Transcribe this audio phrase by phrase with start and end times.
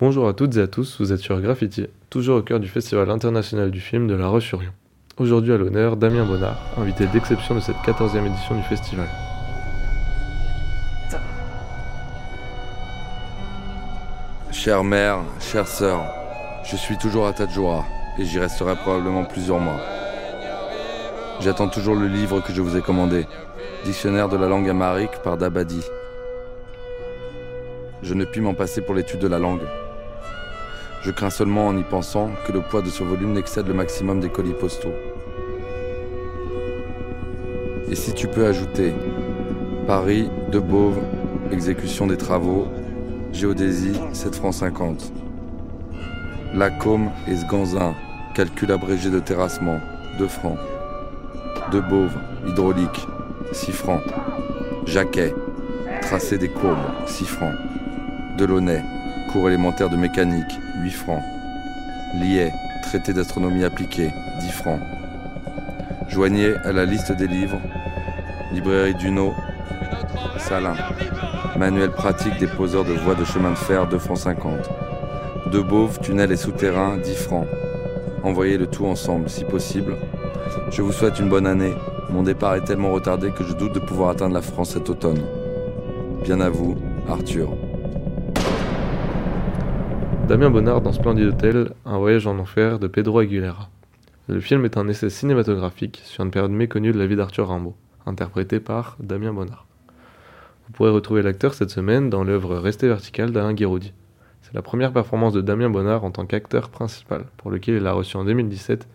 [0.00, 3.10] Bonjour à toutes et à tous, vous êtes sur Graffiti, toujours au cœur du Festival
[3.10, 4.70] international du film de La Roche-sur-Yon.
[5.16, 9.08] Aujourd'hui à l'honneur, Damien Bonnard, invité d'exception de cette 14e édition du festival.
[14.52, 16.06] Chère mère, chère sœur,
[16.62, 17.84] je suis toujours à Tadjoura
[18.20, 19.80] et j'y resterai probablement plusieurs mois.
[21.40, 23.26] J'attends toujours le livre que je vous ai commandé,
[23.84, 25.82] Dictionnaire de la langue amharique par Dabadi.
[28.04, 29.66] Je ne puis m'en passer pour l'étude de la langue.
[31.02, 34.20] Je crains seulement en y pensant que le poids de ce volume n'excède le maximum
[34.20, 34.94] des colis postaux.
[37.90, 38.92] Et si tu peux ajouter
[39.86, 40.60] Paris, De
[41.50, 42.66] exécution des travaux,
[43.32, 45.12] géodésie, 7 francs 50.
[46.54, 47.94] Lacombe et Sganzin,
[48.34, 49.78] calcul abrégé de terrassement,
[50.18, 50.58] 2 francs.
[51.72, 51.82] De
[52.46, 53.06] hydraulique,
[53.52, 54.02] 6 francs.
[54.84, 55.34] Jacquet,
[56.02, 57.54] tracé des courbes, 6 francs.
[58.36, 58.82] Delaunay,
[59.28, 61.22] cours élémentaire de mécanique, 8 francs.
[62.14, 64.80] Liet, traité d'astronomie appliquée, 10 francs.
[66.08, 67.60] Joignez à la liste des livres,
[68.52, 69.34] librairie Duno,
[70.38, 70.74] Salin.
[71.58, 74.52] Manuel pratique des poseurs de voies de chemin de fer, 2 francs 50.
[75.52, 77.46] De Beauve, tunnel et souterrain, 10 francs.
[78.24, 79.96] Envoyez le tout ensemble, si possible.
[80.70, 81.74] Je vous souhaite une bonne année.
[82.10, 85.20] Mon départ est tellement retardé que je doute de pouvoir atteindre la France cet automne.
[86.24, 86.76] Bien à vous,
[87.08, 87.67] Arthur.
[90.28, 93.70] Damien Bonnard dans Splendid Hotel, Un voyage en enfer de Pedro Aguilera.
[94.26, 97.74] Le film est un essai cinématographique sur une période méconnue de la vie d'Arthur Rimbaud,
[98.04, 99.64] interprété par Damien Bonnard.
[100.66, 103.94] Vous pourrez retrouver l'acteur cette semaine dans l'œuvre Rester vertical d'Alain Guiraudi.
[104.42, 107.94] C'est la première performance de Damien Bonnard en tant qu'acteur principal, pour lequel il a
[107.94, 108.86] reçu en 2017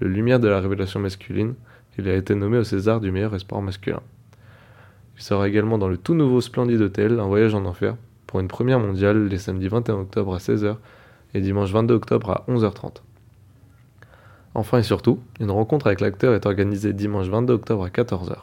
[0.00, 1.54] le Lumière de la révélation masculine.
[1.98, 4.02] Il a été nommé au César du meilleur espoir masculin.
[5.16, 7.96] Il sera également dans le tout nouveau Splendid Hotel, Un voyage en enfer,
[8.36, 10.76] pour une première mondiale les samedis 21 octobre à 16h
[11.32, 12.96] et dimanche 22 octobre à 11h30.
[14.52, 18.36] Enfin et surtout, une rencontre avec l'acteur est organisée dimanche 22 octobre à 14h.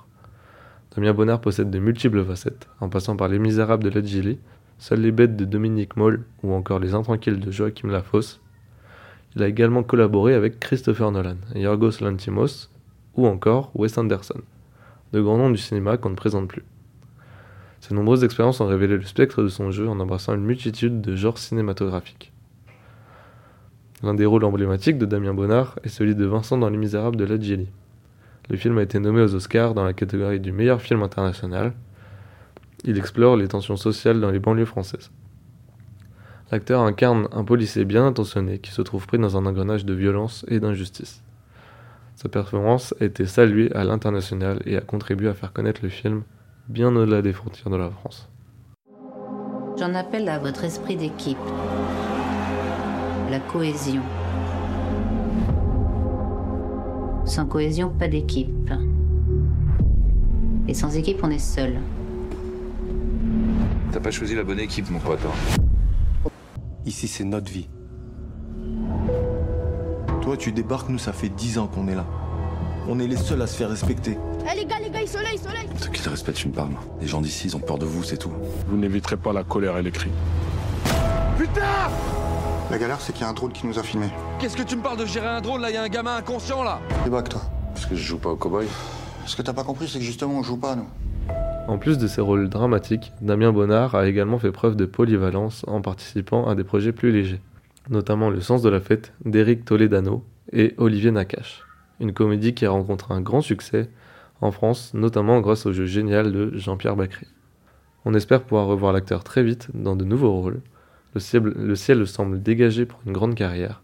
[0.96, 4.40] Damien Bonnard possède de multiples facettes, en passant par Les Misérables de Led
[4.80, 8.42] Seules les bêtes de Dominique Moll ou encore Les Intranquilles de Joachim Lafosse.
[9.36, 12.72] Il a également collaboré avec Christopher Nolan, Yorgos Lantimos
[13.16, 14.42] ou encore Wes Anderson,
[15.12, 16.64] de grands noms du cinéma qu'on ne présente plus.
[17.84, 21.18] Ces nombreuses expériences ont révélé le spectre de son jeu en embrassant une multitude de
[21.18, 22.32] genres cinématographiques.
[24.02, 27.26] L'un des rôles emblématiques de Damien Bonnard est celui de Vincent dans Les Misérables de
[27.26, 27.68] Ladjili.
[28.50, 31.74] Le film a été nommé aux Oscars dans la catégorie du meilleur film international.
[32.86, 35.12] Il explore les tensions sociales dans les banlieues françaises.
[36.54, 40.46] L'acteur incarne un policier bien intentionné qui se trouve pris dans un engrenage de violence
[40.48, 41.22] et d'injustice.
[42.16, 46.24] Sa performance a été saluée à l'international et a contribué à faire connaître le film
[46.68, 48.30] bien au-delà des frontières de la France.
[49.78, 51.38] J'en appelle à votre esprit d'équipe,
[53.30, 54.02] la cohésion.
[57.26, 58.70] Sans cohésion, pas d'équipe.
[60.68, 61.80] Et sans équipe, on est seul.
[63.92, 65.20] T'as pas choisi la bonne équipe, mon pote.
[65.26, 66.30] hein.
[66.86, 67.70] Ici, c'est notre vie.
[70.22, 72.06] Toi, tu débarques, nous, ça fait dix ans qu'on est là.
[72.88, 74.18] On est les seuls à se faire respecter.
[74.46, 76.74] Eh les gars, les gars, il soleil, soleil Ceux qui te respectent une parle.
[77.00, 78.32] Les gens d'ici, ils ont peur de vous, c'est tout.
[78.68, 80.12] Vous n'éviterez pas la colère et les cris.
[82.72, 84.10] La galère, c'est qu'il y a un drone qui nous a filmés.
[84.40, 85.70] Qu'est-ce que tu me parles de gérer un drone là?
[85.70, 87.42] Il y a un gamin inconscient là Débac, toi.
[87.74, 88.68] Parce que je joue pas au cowboy.
[89.26, 90.88] Ce que t'as pas compris, c'est que justement, on joue pas, nous.
[91.68, 95.82] En plus de ses rôles dramatiques, Damien Bonnard a également fait preuve de polyvalence en
[95.82, 97.40] participant à des projets plus légers,
[97.90, 101.64] notamment Le sens de la fête d'Éric Toledano et Olivier Nakache,
[102.02, 103.90] une comédie qui a rencontré un grand succès
[104.42, 107.28] en France, notamment grâce au jeu génial de Jean-Pierre Bacry.
[108.06, 110.62] On espère pouvoir revoir l'acteur très vite dans de nouveaux rôles.
[111.14, 113.82] Le ciel, le ciel semble dégagé pour une grande carrière.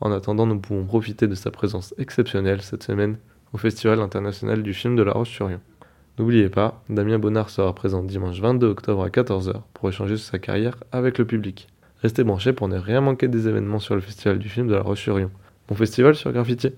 [0.00, 3.16] En attendant, nous pouvons profiter de sa présence exceptionnelle cette semaine
[3.52, 5.60] au Festival international du film de La Roche-sur-Yon.
[6.18, 10.38] N'oubliez pas, Damien Bonnard sera présent dimanche 22 octobre à 14h pour échanger sur sa
[10.38, 11.68] carrière avec le public.
[12.02, 14.82] Restez branchés pour ne rien manquer des événements sur le Festival du film de La
[14.82, 15.30] Roche-sur-Yon.
[15.68, 16.72] Bon festival sur Graffiti